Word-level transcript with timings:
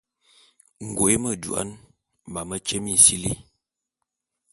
Ngoe 0.89 1.15
medouan, 1.23 1.69
mametye 2.33 2.77
minsili. 2.83 3.31